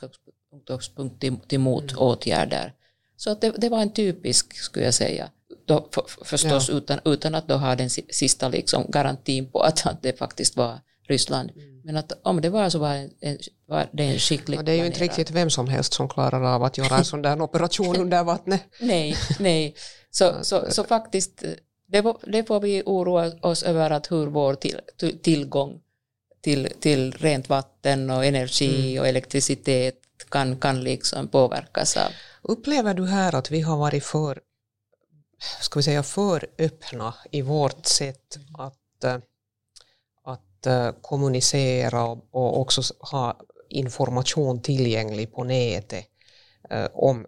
[0.53, 2.63] utgångspunkt till, till motåtgärder.
[2.63, 2.73] Mm.
[3.17, 5.29] Så att det, det, var en typisk, skulle jag säga,
[5.65, 6.77] då, för, förstås ja.
[6.77, 10.79] utan, utan att då ha den sista liksom, garantin på att, att det faktiskt var
[11.07, 11.51] Ryssland.
[11.55, 11.70] Mm.
[11.83, 14.75] Men att om det var så var, en, var det en skicklig ja, Det är
[14.75, 17.95] ju inte riktigt vem som helst som klarar av att göra en sån där operation
[18.01, 18.61] under vattnet.
[18.79, 19.75] nej, nej.
[20.11, 21.43] Så, så, så faktiskt,
[21.87, 24.79] det, det får vi oroa oss över att hur vår till,
[25.21, 25.81] tillgång
[26.41, 29.01] till, till rent vatten och energi mm.
[29.01, 29.95] och elektricitet
[30.29, 32.11] kan, kan liksom påverkas av.
[32.41, 34.39] Upplever du här att vi har varit för,
[35.61, 39.17] ska vi säga, för öppna i vårt sätt att, att eh,
[40.65, 43.37] Eh, kommunicera och också ha
[43.69, 46.05] information tillgänglig på nätet
[46.69, 47.25] eh, om,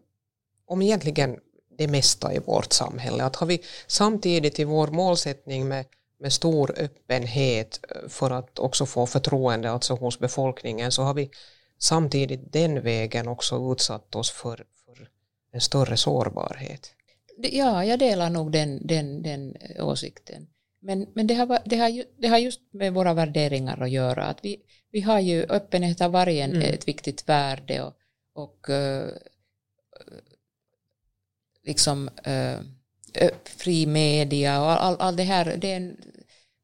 [0.66, 1.40] om egentligen
[1.78, 3.24] det mesta i vårt samhälle.
[3.24, 5.86] Att har vi samtidigt i vår målsättning med,
[6.20, 11.30] med stor öppenhet eh, för att också få förtroende alltså hos befolkningen så har vi
[11.80, 15.10] samtidigt den vägen också utsatt oss för, för
[15.52, 16.92] en större sårbarhet.
[17.38, 20.48] Ja, jag delar nog den, den, den åsikten.
[20.86, 24.26] Men, men det, har, det, har, det har just med våra värderingar att göra.
[24.26, 24.58] Att vi,
[24.92, 26.62] vi har ju öppenhet av varje mm.
[26.62, 27.94] ett viktigt värde och,
[28.34, 29.10] och uh,
[31.64, 32.60] liksom uh,
[33.44, 35.58] fri media och allt all det här.
[35.58, 35.98] Det är en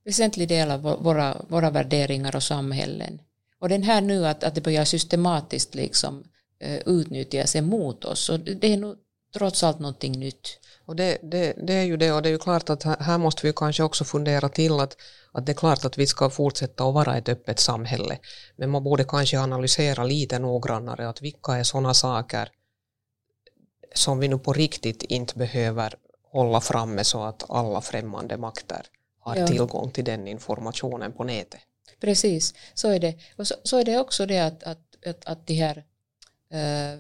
[0.06, 3.22] väsentlig del av våra, våra värderingar och samhällen.
[3.60, 6.24] Och den här nu att, att det börjar systematiskt liksom
[6.66, 8.98] uh, utnyttjas emot oss, och det är nog
[9.34, 10.60] trots allt någonting nytt.
[10.90, 13.48] Och det, det, det, är ju det och det är ju klart att här måste
[13.48, 14.98] vi kanske också fundera till att,
[15.32, 18.20] att det är klart att vi ska fortsätta att vara ett öppet samhälle
[18.56, 22.50] men man borde kanske analysera lite noggrannare att vilka är sådana saker
[23.94, 25.96] som vi nu på riktigt inte behöver
[26.32, 28.86] hålla framme så att alla främmande makter
[29.20, 29.48] har ja.
[29.48, 31.62] tillgång till den informationen på nätet.
[32.00, 33.16] Precis, så är det.
[33.38, 35.84] Och så, så är det också det att, att, att, att de här
[36.52, 37.00] äh,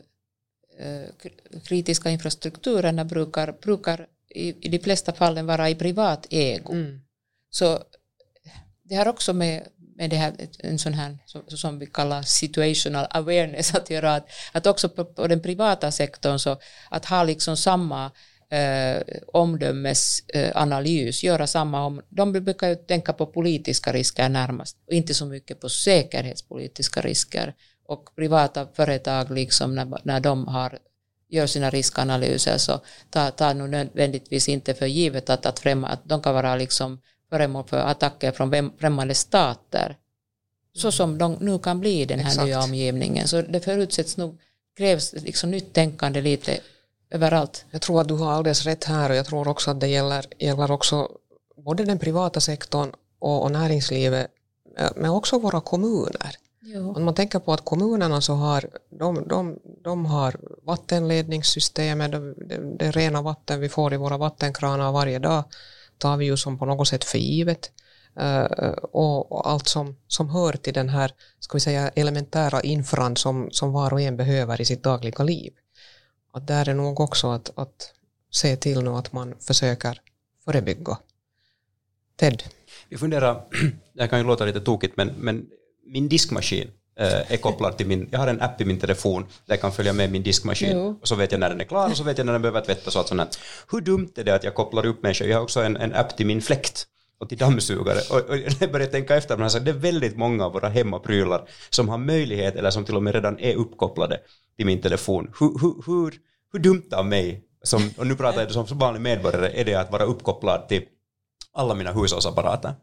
[1.64, 6.74] kritiska infrastrukturerna brukar, brukar i, i de flesta fallen vara i privat ägo.
[6.74, 7.02] Mm.
[7.50, 7.84] Så
[8.84, 13.08] det har också med, med det här, en sån här som, som vi kallar situational
[13.10, 16.58] awareness att göra, att, att också på, på den privata sektorn så
[16.90, 18.12] att ha liksom samma
[18.50, 25.14] eh, omdömesanalys, göra samma om, de brukar ju tänka på politiska risker närmast och inte
[25.14, 27.56] så mycket på säkerhetspolitiska risker
[27.90, 30.80] och privata företag liksom när, när de har,
[31.30, 36.02] gör sina riskanalyser så tar, tar nu nödvändigtvis inte för givet att, att, främma, att
[36.04, 39.98] de kan vara liksom föremål för attacker från främmande stater.
[40.74, 40.92] Så mm.
[40.92, 42.46] som de nu kan bli i den här Exakt.
[42.46, 43.28] nya omgivningen.
[43.28, 44.40] Så det förutsätts nog,
[44.78, 46.60] krävs liksom nytt tänkande lite
[47.10, 47.66] överallt.
[47.72, 50.26] Jag tror att du har alldeles rätt här och jag tror också att det gäller,
[50.38, 51.10] gäller också
[51.66, 54.28] både den privata sektorn och, och näringslivet
[54.96, 56.36] men också våra kommuner.
[56.72, 56.94] Jo.
[56.96, 62.78] Om man tänker på att kommunerna så har, de, de, de har vattenledningssystemet, det, det,
[62.78, 65.44] det rena vatten vi får i våra vattenkranar varje dag
[65.98, 67.72] tar vi ju som på något sätt för givet.
[68.22, 73.16] Uh, och, och, allt som, som hör till den här ska vi säga, elementära infran
[73.16, 75.54] som, som var och en behöver i sitt dagliga liv.
[76.34, 77.94] Att där är nog också att, att
[78.32, 80.02] se till nu att man försöker
[80.46, 80.98] förebygga.
[82.16, 82.44] Ted?
[82.90, 83.46] Vi funderar,
[83.94, 85.46] det kan ju låta lite tokigt, men, men
[85.90, 86.68] min diskmaskin
[87.00, 89.72] eh, är kopplad till min, jag har en app i min telefon där jag kan
[89.72, 91.00] följa med min diskmaskin Jo.
[91.02, 92.62] och så vet jag när den är klar och så vet jag när den behöver
[92.62, 93.22] tvättas och allt sånt.
[93.22, 93.30] här.
[93.72, 95.28] Hur dumt är det att jag kopplar upp människor?
[95.28, 96.88] Jag har också en, en app till min fläkt
[97.20, 98.00] och till dammsugare.
[98.12, 101.50] Och, och jag började tänka efter, men alltså, det är väldigt många av våra hemmaprylar
[101.70, 104.20] som har möjlighet eller som till och med redan är uppkopplade
[104.58, 105.32] till min telefon.
[105.40, 106.14] Hur, hur, hur,
[106.54, 109.92] hur dumt av mig, som, och nu pratar jag som vanlig medborgare, är det att
[109.92, 110.84] vara uppkopplad till
[111.54, 112.74] alla mina hushållsapparater?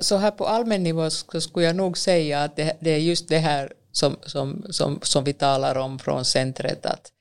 [0.00, 3.28] Så här på allmän nivå så skulle jag nog säga att det, det är just
[3.28, 7.12] det här som, som, som, som vi talar om från centret, att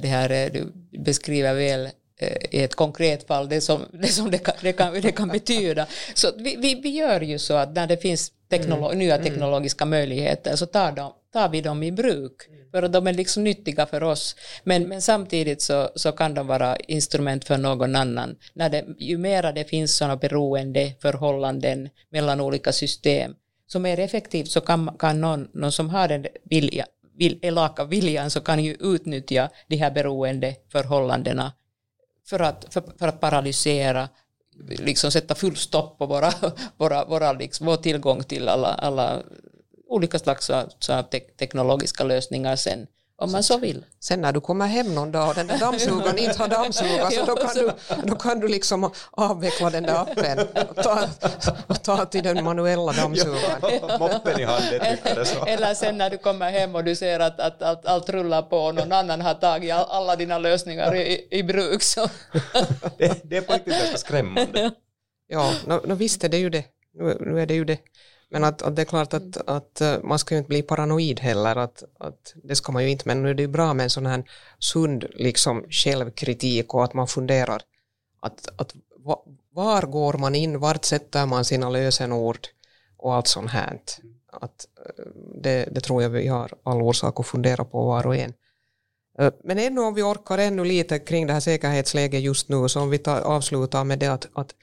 [0.00, 1.88] det här är, du beskriver väl
[2.20, 5.28] eh, i ett konkret fall det som det, som det, kan, det, kan, det kan
[5.28, 5.86] betyda.
[6.14, 10.56] Så vi, vi, vi gör ju så att när det finns teknolo- nya teknologiska möjligheter
[10.56, 12.32] så tar, de, tar vi dem i bruk,
[12.70, 14.36] för att de är liksom nyttiga för oss.
[14.64, 18.36] Men, men samtidigt så, så kan de vara instrument för någon annan.
[18.54, 23.34] När det, ju mera det finns sådana beroendeförhållanden mellan olika system,
[23.66, 26.86] så mer effektivt så kan, kan någon, någon som har den vilja,
[27.18, 31.52] vill, elaka viljan så kan ju utnyttja de här beroendeförhållandena
[32.26, 34.08] för att, för, för att paralysera,
[34.68, 36.32] liksom sätta full stopp på våra,
[36.76, 39.22] våra, våra liksom, vår tillgång till alla, alla
[39.88, 42.86] olika slags så, så te teknologiska lösningar sen,
[43.20, 43.84] om man så vill.
[44.00, 47.24] Sen när du kommer hem någon dag och den där dammsugaren inte har dammsugat så
[47.24, 47.72] då kan, du,
[48.04, 51.08] då kan du liksom avveckla den där appen och ta,
[51.66, 53.60] och ta till den manuella dammsugaren.
[53.98, 55.44] Moppen i handen så.
[55.46, 58.58] Eller sen när du kommer hem och du ser att, att, att allt rullar på
[58.58, 61.82] och någon annan har tagit all, alla dina lösningar i, i bruk.
[61.82, 62.08] Så.
[62.98, 64.70] Det, det är på riktigt ganska skrämmande.
[65.28, 66.64] Ja, no, no, visst är det ju det.
[66.94, 67.78] Nu, nu är det ju det.
[68.30, 71.20] Men att, att det är klart att, att eh, man ska ju inte bli paranoid
[71.20, 73.84] heller, att, att det ska man ju inte, men nu är det ju bra med
[73.84, 74.24] en sån här
[74.58, 77.62] sund liksom, självkritik och att man funderar
[78.20, 82.38] att, att va- var går man in, vart sätter man sina lösenord
[82.96, 83.80] och allt sånt här.
[84.32, 85.04] Att, eh,
[85.42, 88.32] det, det tror jag vi har all orsak att fundera på var och en.
[89.18, 92.80] Eh, Men ännu om vi orkar ännu lite kring det här säkerhetsläget just nu, så
[92.80, 94.54] om vi tar, avslutar med det att, att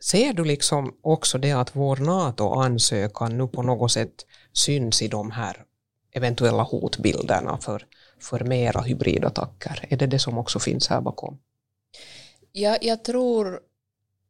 [0.00, 5.30] ser du liksom också det att vår NATO-ansökan nu på något sätt syns i de
[5.30, 5.64] här
[6.12, 7.86] eventuella hotbilderna för,
[8.20, 9.84] för mera hybridattacker?
[9.88, 11.38] Är det det som också finns här bakom?
[12.52, 13.60] Jag, jag tror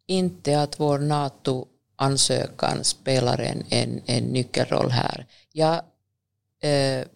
[0.06, 5.26] inte att vår NATO-ansökan spelar en, en, en nyckelroll här.
[5.52, 5.74] Jag,
[6.60, 7.06] eh,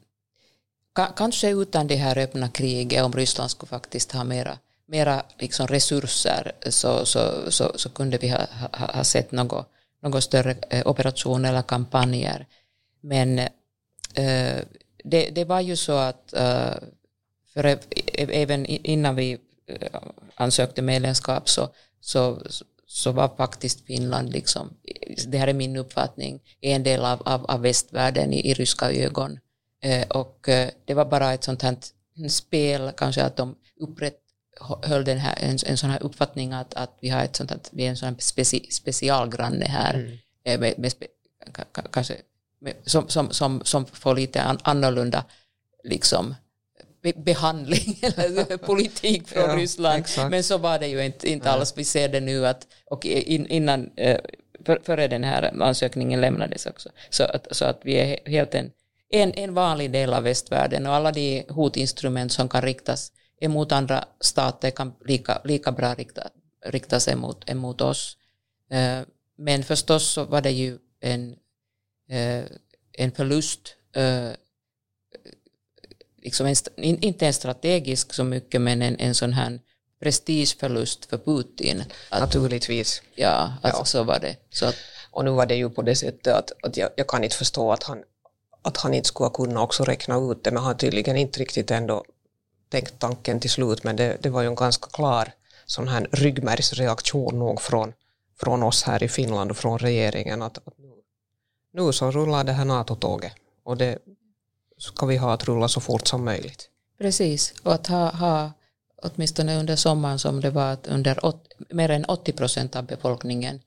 [0.92, 4.58] ka, kanske utan det här öppna kriget, om Ryssland skulle faktiskt ha mera,
[4.90, 9.66] mera liksom resurser, så, så, så, så kunde vi ha, ha, ha sett något,
[10.02, 12.46] något större eh, operation eller kampanjer.
[13.00, 13.38] Men
[14.14, 14.58] eh,
[15.04, 16.74] det, det var ju så att eh,
[17.54, 17.78] för
[18.16, 20.00] även innan vi eh,
[20.34, 21.68] ansökte medlemskap så,
[22.00, 22.42] så,
[22.86, 24.70] så var faktiskt Finland, liksom,
[25.26, 29.38] det här är min uppfattning, en del av, av, av västvärlden i, i ryska ögon.
[29.82, 31.76] Eh, och eh, det var bara ett sånt här
[32.28, 33.56] spel, kanske att de
[34.60, 37.60] upprätthöll den här, en, en sån här uppfattning att, att vi har ett sånt här,
[37.70, 40.92] vi är en sån här speci, specialgranne här, eh, med, med,
[41.90, 42.16] kanske,
[42.60, 45.24] med, som, som, som, som får lite an, annorlunda
[45.84, 46.34] liksom,
[47.02, 50.00] be, behandling eller politik från Ja, Ryssland.
[50.00, 50.30] exakt.
[50.30, 51.72] Men så var det ju inte, inte alls.
[51.76, 54.20] Vi ser det nu att, och in, innan, eh,
[54.66, 58.54] för, före den här ansökningen lämnades också, så att, så att vi är he- helt
[58.54, 58.70] en,
[59.12, 64.04] en, en vanlig del av västvärlden och alla de hotinstrument som kan riktas emot andra
[64.20, 66.30] stater kan lika, lika bra rikta,
[66.66, 68.16] riktas emot, emot oss.
[68.70, 69.00] Eh,
[69.36, 71.36] Men förstås så var det ju en,
[72.10, 72.44] eh,
[72.92, 74.30] en förlust eh,
[76.22, 79.60] liksom en, inte en strategisk så mycket, men en, en sån här
[80.02, 81.82] prestigeförlust för Putin.
[82.10, 83.02] Att, Naturligtvis.
[83.14, 83.84] ja, alltså Ja.
[83.84, 84.36] så var det.
[84.50, 84.74] Så att,
[85.10, 87.72] Och nu var det ju på det sättet att, att jag, jag kan inte förstå
[87.72, 88.02] att han,
[88.62, 92.04] att han inte skulle kunna också räkna ut det, men han tydligen inte riktigt ändå
[92.70, 95.32] tänkt tanken till slut, men det, det var ju en ganska klar
[95.66, 97.92] sån här ryggmärgsreaktion nog från,
[98.40, 100.92] från oss här i Finland och från regeringen att, att nu,
[101.72, 103.32] nu så rullar det här NATO-tåget
[103.64, 103.98] och det
[104.78, 106.68] ska vi ha att rulla så fort som möjligt.
[106.98, 108.52] precis, och att ha, ha
[109.02, 113.60] åtminstone under sommaren som det var att under åt, mer än 80 procent av befolkningen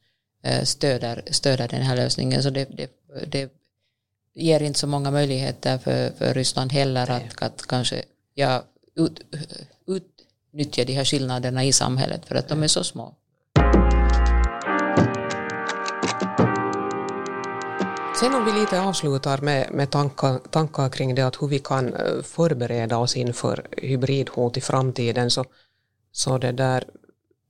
[0.44, 2.44] eh, stöder, stöder den här lösningen.
[2.44, 2.92] Så det, det,
[3.28, 3.52] det
[4.36, 8.64] ger inte så många möjligheter för, för Ryssland heller att, att kanske ja,
[8.96, 9.20] ut,
[9.88, 13.16] utnyttja de här skillnaderna i samhället för att de är så små.
[18.20, 21.94] Sen om vi lite avslutar med, med tankar, tankar kring det att hur vi kan
[21.94, 25.46] eh, förbereda oss inför hybridhot i framtiden så,
[26.12, 26.84] så det där,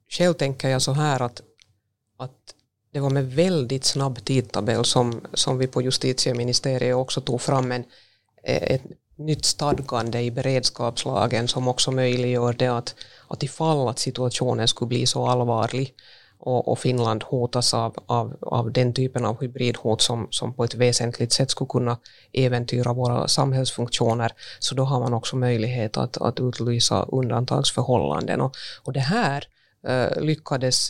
[0.09, 1.41] själv tänker jag så här att,
[2.17, 2.55] att
[2.91, 7.83] det var med väldigt snabb tidtabell som, som vi på justitieministeriet också tog fram en,
[8.43, 8.83] eh, ett
[9.15, 12.95] nytt stadgande i beredskapslagen som också möjliggör det att,
[13.27, 15.95] att ifall att situationen skulle bli så allvarlig
[16.45, 20.75] och, och Finland hotas av, av, av den typen av hybridhot som, som på ett
[20.75, 21.97] väsentligt sätt skulle kunna
[22.33, 28.41] äventyra våra samhällsfunktioner, så då har man också möjlighet att, att utlysa undantagsförhållanden.
[28.41, 29.43] Och, och det här
[29.87, 30.89] eh, lyckades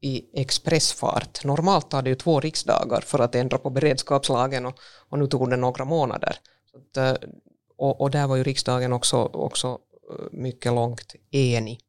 [0.00, 1.44] i expressfart.
[1.44, 5.50] Normalt tar det ju två riksdagar för att ändra på beredskapslagen och, och nu tog
[5.50, 6.36] det några månader.
[6.74, 7.28] Att, eh,
[7.76, 9.78] och, och, där var ju riksdagen också, också
[10.10, 11.80] eh, mycket långt enig.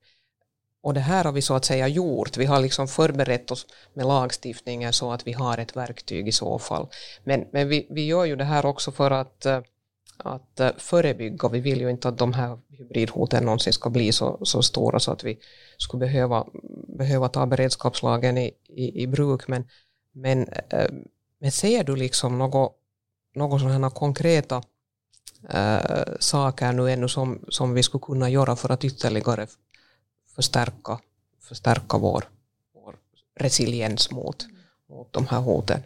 [0.82, 2.38] Och det här har vi så att säga gjort.
[2.38, 6.60] Vi har liksom förberett oss med lagstiftningen så att vi har ett verktyg i så
[6.60, 6.88] fall.
[7.24, 9.62] Men, men vi, vi gör ju det här också för att, eh,
[10.18, 11.50] att förebygga.
[11.50, 15.12] Vi vill ju inte att de här hybridhoten någonsin ska bli så, så stora så
[15.12, 15.40] att vi
[15.78, 16.48] skulle behöva,
[16.98, 19.48] behöva ta beredskapslagen i, i, i bruk.
[19.48, 19.68] Men,
[20.12, 20.48] men,
[21.40, 22.78] men ser du liksom något,
[23.36, 24.64] något sådana konkreta
[25.50, 29.48] Äh, saker nu ännu som, som vi skulle kunna göra för att ytterligare
[30.36, 31.00] förstärka,
[31.42, 32.30] förstärka vår,
[32.74, 32.96] vår
[33.40, 34.46] resiliens mot,
[34.90, 35.84] mot de här hoten.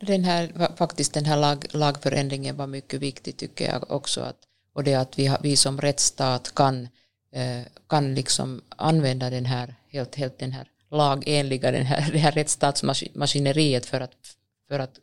[0.00, 4.20] Den här, faktiskt den här lag, lagförändringen var mycket viktig tycker jag också.
[4.20, 4.36] Att,
[4.72, 6.88] och det att vi, vi som rättsstat kan,
[7.32, 12.32] eh, kan liksom använda den här, helt, helt den här lagenliga, den här, det här
[12.32, 14.14] rättsstatsmaskineriet för att,
[14.68, 14.98] för att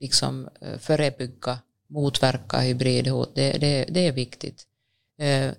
[0.00, 1.58] liksom eh, förebygga,
[1.90, 3.34] motverka hybridhot.
[3.34, 4.66] Det, det, det är viktigt.
[5.18, 5.50] Eh,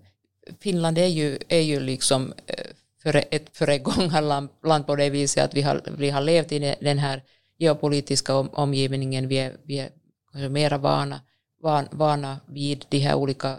[0.59, 5.81] Finland är ju, är ju liksom eh, ett föregångarland på det viset att vi har,
[5.97, 7.23] vi har levt i den här
[7.57, 9.27] geopolitiska omgivningen.
[9.27, 11.21] Vi är, vi är mera vana,
[11.61, 13.57] van, vana vid de här olika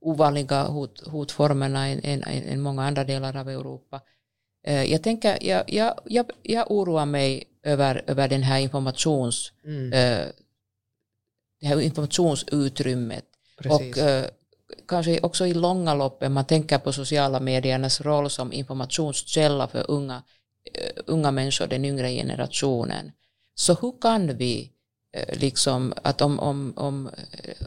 [0.00, 4.00] ovanliga hot, hotformerna än, än, än många andra delar av Europa.
[4.66, 9.92] Eh, jag, tänker, jag, jag, jag, jag oroar mig över, över den här informations, mm.
[11.62, 13.24] Eh, det här informationsutrymmet.
[13.58, 13.96] Precis.
[13.96, 14.30] Och
[14.88, 20.16] kanske också i långa loppet, man tänker på sociala mediernas roll som informationskälla för unga,
[20.16, 23.12] uh, unga människor, den yngre generationen.
[23.54, 24.72] Så hur kan vi,
[25.16, 27.10] uh, liksom, att om, om, om,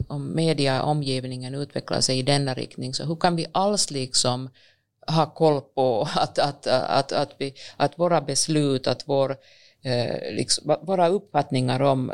[0.08, 4.50] om media, omgivningen utvecklar sig i denna riktning, så hur kan vi alls liksom
[5.06, 10.76] ha koll på att, att, att, att, vi, att våra beslut, att vår, uh, liksom,
[10.82, 12.12] våra uppfattningar om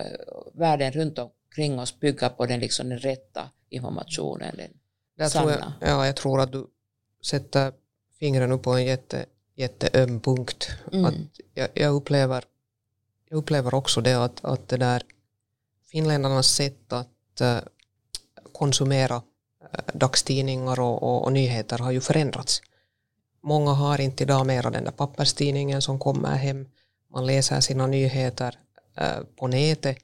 [0.54, 4.70] världen runt omkring oss bygger på den, liksom, den rätta informationen, den
[5.18, 6.66] jag tror jag, ja, jag tror att du
[7.24, 7.72] sätter
[8.18, 10.68] fingret på en jätte, jätteöm punkt.
[10.92, 11.04] Mm.
[11.04, 11.14] Att
[11.54, 12.44] jag, jag, upplever,
[13.28, 15.02] jag upplever också det att, att det där
[15.90, 17.58] finländarnas sätt att uh,
[18.52, 19.22] konsumera uh,
[19.94, 22.62] dagstidningar och, och, och, nyheter har ju förändrats.
[23.42, 26.68] Många har inte idag mera den där papperstidningen som kommer hem.
[27.10, 28.58] Man läser sina nyheter
[29.00, 29.98] uh, på nätet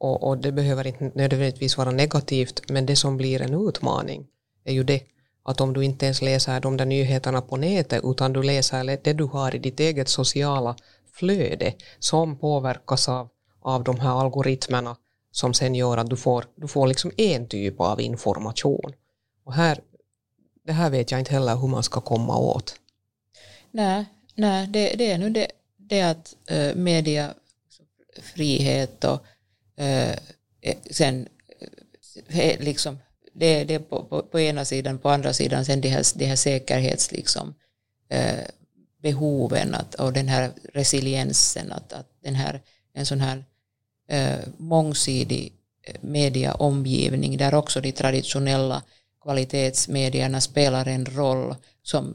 [0.00, 4.26] och, och det behöver inte nödvändigtvis vara negativt men det som blir en utmaning
[4.64, 5.02] är ju det
[5.42, 9.12] att om du inte ens läser de där nyheterna på nätet utan du läser det
[9.12, 10.76] du har i ditt eget sociala
[11.12, 13.28] flöde som påverkas av,
[13.62, 14.96] av de här algoritmerna
[15.30, 18.92] som sen gör att du får, du får liksom en typ av information.
[19.44, 19.80] Och här,
[20.66, 22.74] det här vet jag inte heller hur man ska komma åt.
[23.70, 29.24] Nej, nej det, det är nu det, det att eh, mediafrihet och
[29.80, 30.10] Eh,
[30.60, 31.28] eh, sen
[32.28, 32.98] eh, liksom
[33.32, 36.24] det, det är på, på, på, ena sidan, på andra sidan sen de här, de
[36.24, 37.54] här säkerhets liksom,
[38.08, 38.44] eh,
[39.02, 42.60] behoven att, och den här resiliensen, att, att den här,
[42.92, 43.44] en sån här
[44.08, 45.52] eh, mångsidig
[46.00, 48.82] mediaomgivning där också de traditionella
[49.22, 52.14] kvalitetsmedierna spelar en roll som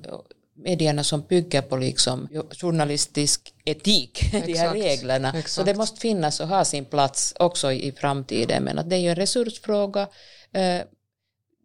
[0.55, 4.45] medierna som bygger på liksom journalistisk etik, Exakt.
[4.45, 5.29] de här reglerna.
[5.29, 5.49] Exakt.
[5.49, 8.63] Så det måste finnas och ha sin plats också i framtiden.
[8.63, 10.01] Men att det är ju en resursfråga.
[10.51, 10.81] Eh,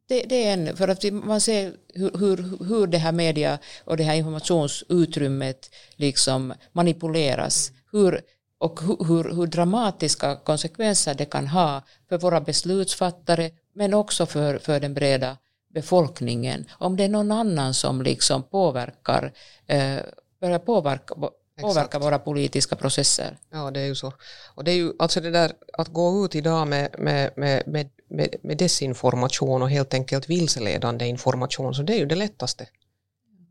[0.08, 3.96] det, det, är en, för att man ser hur, hur, hur det här media och
[3.96, 7.72] det här informationsutrymmet liksom manipuleras.
[7.92, 8.20] Hur,
[8.58, 14.80] och hur, hur, dramatiska konsekvenser det kan ha för våra beslutsfattare men också för, för
[14.80, 15.36] den breda
[15.74, 19.32] befolkningen, om det är någon annan som liksom påverkar,
[19.66, 19.96] eh,
[20.40, 21.14] börjar påverka,
[21.60, 23.38] påverka våra politiska processer.
[23.50, 24.12] Ja, det är ju så.
[24.54, 28.34] Och det är ju alltså det där att gå ut idag med, med, med, med,
[28.42, 32.68] med desinformation och helt enkelt vilseledande information, så det är ju det lättaste.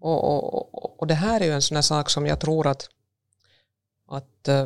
[0.02, 2.90] Och, och, och det här är ju en sån här sak som jag tror att,
[4.08, 4.66] att eh,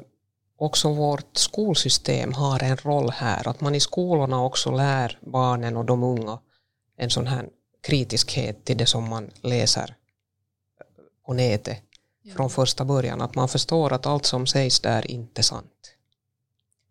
[0.58, 5.86] också vårt skolsystem har en roll här, att man i skolorna också lär barnen och
[5.86, 6.39] de unga
[7.04, 7.49] en sån här
[7.82, 9.95] kritiskhet till det som man läser
[11.26, 11.78] på nätet
[12.22, 12.36] ja.
[12.36, 15.95] från första början, att man förstår att allt som sägs där är inte sant.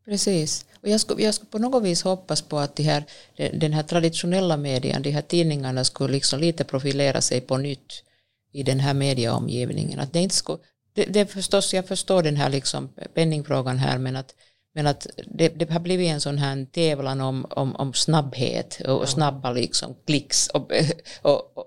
[0.04, 0.66] Precis.
[0.82, 3.04] Och jag skulle, jag skulle på något vis hoppas på att de här,
[3.52, 8.04] den här traditionella medien, de här tidningarna skulle liksom lite profilera sig på nytt
[8.52, 10.00] i den här medieomgivningen.
[10.00, 10.58] Att det inte skulle,
[10.94, 14.34] det, det förstås, jag förstår den här liksom penningfrågan här, men att,
[14.74, 19.08] men att det, det har blivit en sån här tävlan om, om, om snabbhet och,
[19.08, 20.48] snabba liksom klicks.
[20.48, 20.72] Och,
[21.22, 21.66] och, och,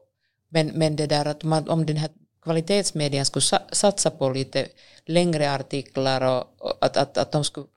[0.50, 2.10] men, men det där att man, om den här
[2.44, 4.68] kvalitetsmedien skulle satsa på lite
[5.06, 7.68] längre artiklar och, och att, att, att de skulle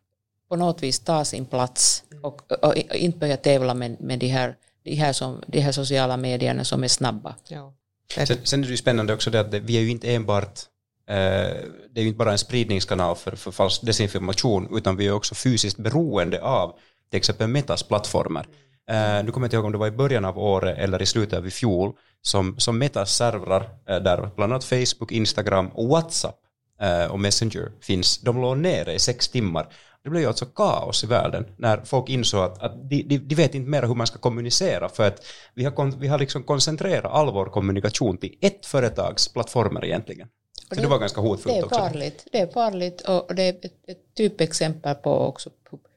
[0.48, 4.26] på något vis ta sin plats och, och, och inte börja tävla med, med de,
[4.26, 7.34] här, de, här som, de här sociala medierna som är snabba.
[7.48, 7.74] Ja.
[8.14, 10.60] Sen, sen är det ju spännande också det att vi är ju inte enbart
[11.08, 11.56] Eh,
[11.90, 15.34] det är ju inte bara en spridningskanal för, för falsk desinformation utan vi är också
[15.34, 16.78] fysiskt beroende av
[17.10, 18.46] till exempel Metas plattformar.
[18.90, 21.06] Uh, nu kommer jag inte ihåg om det var i början av året eller i
[21.06, 21.92] slutet av i fjol
[22.22, 26.36] som, som Metas servrar uh, där bland annat Facebook, Instagram och WhatsApp
[26.82, 29.68] uh, och Messenger finns, de låg nere i sex timmar.
[30.04, 33.34] Det blev ju alltså kaos i världen när folk insåg att, att de, de, de
[33.34, 37.12] vet inte mer hur man ska kommunicera för att vi har, vi har liksom koncentrerat
[37.12, 40.28] all vår kommunikation till ett företags plattformar egentligen.
[40.68, 41.78] Så det, det var ganska hotfullt det är också.
[41.78, 45.50] Farligt, det är farligt och det är ett, ett typexempel på också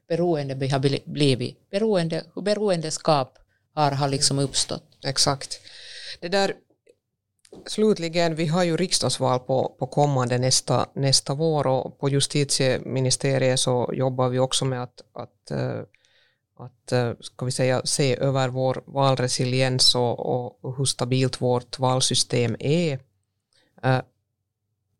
[0.08, 1.70] beroende vi har blivit.
[1.70, 3.38] Beroende, hur beroendeskap
[3.74, 4.84] har, har liksom uppstått.
[5.04, 5.60] Exakt.
[6.20, 6.54] Det där,
[7.66, 13.90] slutligen, vi har ju riksdagsval på, på kommande nästa, nästa vår och på justitieministeriet så
[13.94, 15.80] jobbar vi också med att, att, eh,
[16.58, 22.56] att eh, ska vi säga, se över vår valresiliens och, och hur stabilt vårt valsystem
[22.58, 22.98] är.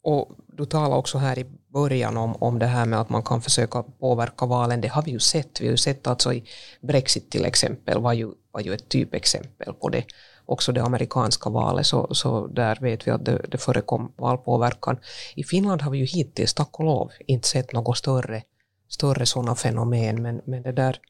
[0.03, 3.43] Och du talade också här i början om, om det här med att man kan
[3.43, 4.81] försöka påverka valen.
[4.81, 5.61] Det har vi ju sett.
[5.61, 6.45] Vi har ju sett alltså i
[6.81, 10.05] Brexit till exempel var ju, var ju ett typexempel på det.
[10.47, 14.99] Också det amerikanska valet, så, så där vet vi att det, det förekom valpåverkan.
[15.35, 18.43] I Finland har vi ju hittills, tack och lov, inte sett något större,
[18.89, 20.23] större sådana fenomen.
[20.23, 21.01] Men, men det där,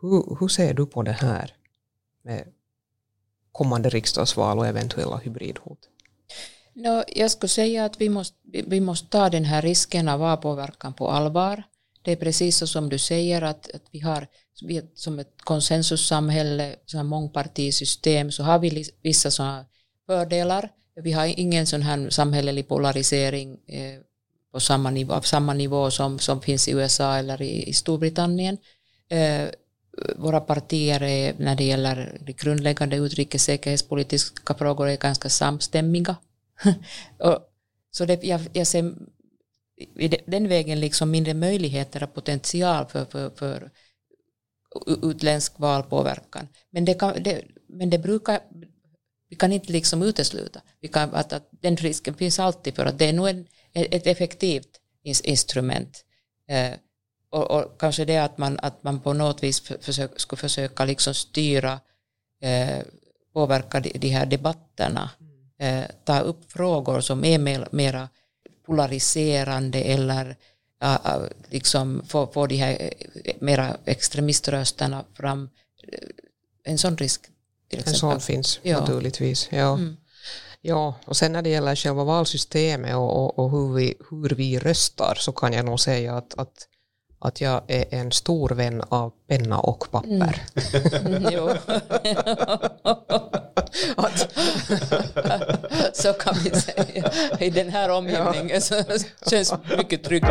[0.00, 1.54] hur, hur ser du på det här
[2.22, 2.44] med
[3.52, 5.78] kommande riksdagsval och eventuella hybridhot?
[6.74, 10.94] No, jag skulle säga att vi måste, vi måste ta den här risken av avpåverkan
[10.94, 11.62] på allvar.
[12.02, 14.26] Det är precis så som du säger att, att vi har
[14.62, 19.64] vi, som ett konsensussamhälle, som mångpartisystem, så har vi vissa sådana
[20.06, 20.68] fördelar.
[20.94, 24.00] Vi har ingen sån här samhällelig polarisering eh,
[24.52, 28.58] på samma nivå, av samma nivå som, som finns i USA eller i, i Storbritannien.
[29.08, 29.48] Eh,
[30.16, 36.16] våra partier är, när det gäller de grundläggande utrikessäkerhetspolitiska frågor är ganska samstämmiga
[37.18, 37.48] och,
[37.90, 38.94] så det, jag, jag ser
[39.96, 43.70] i den vägen liksom mindre möjligheter och potential för, för, för
[45.02, 46.48] utländsk valpåverkan.
[46.70, 48.40] Men det, kan, det, men det brukar,
[49.28, 52.98] vi kan inte liksom utesluta vi kan, att, att den risken finns alltid för att
[52.98, 56.04] det är nog en, ett effektivt instrument.
[56.48, 56.72] Eh,
[57.30, 61.14] och, och, kanske det att man, att man på något vis försök, skulle försöka liksom
[61.14, 61.80] styra,
[62.42, 62.78] eh,
[63.32, 65.10] påverka de, de här debatterna
[65.62, 68.08] eh, ta upp frågor som är mer, mera
[68.66, 70.36] polariserande eller
[71.50, 72.92] liksom få, få de här
[73.24, 75.50] eh, mera extremiströsterna fram.
[75.88, 75.98] Eh,
[76.64, 77.22] en sån risk
[77.68, 77.94] till exempel.
[77.94, 78.80] En sån finns ja.
[78.80, 79.48] naturligtvis.
[79.50, 79.74] Ja.
[79.74, 79.96] Mm.
[80.60, 84.58] Ja, och sen när det gäller själva valsystemet och, och, och, hur, vi, hur vi
[84.58, 86.68] röstar så kan jag nog säga att, att
[87.24, 90.06] att jag är en stor vän av penna och papper.
[90.06, 90.30] Mm.
[95.92, 97.10] så kan vi säga.
[97.40, 98.74] I den här omgivningen så
[99.30, 100.26] känns mycket tryggt.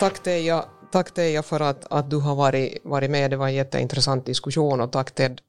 [0.00, 3.30] Tack Teija, tack Teija för att, att du har varit, varit med.
[3.30, 5.40] Det var en jätteintressant diskussion och tack Ted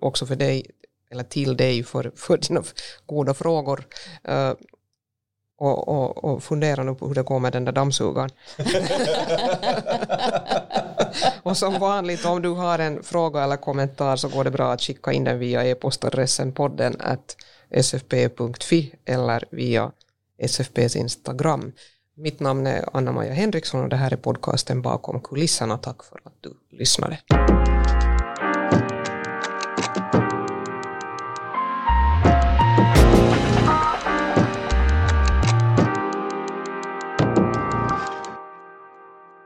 [0.00, 0.70] också för dig,
[1.10, 2.62] eller till dig för, för dina
[3.06, 3.84] goda frågor.
[4.28, 4.52] Uh,
[5.58, 8.30] och, och, och fundera nu på hur det går med den där dammsugaren.
[11.42, 14.80] och som vanligt om du har en fråga eller kommentar så går det bra att
[14.80, 17.36] skicka in den via e-postadressen podden at
[17.82, 19.92] sfp.fi eller via
[20.38, 21.72] SFPs Instagram.
[22.16, 25.78] Mitt namn är Anna-Maja Henriksson och det här är podcasten Bakom kulisserna.
[25.78, 27.18] Tack för att du lyssnade.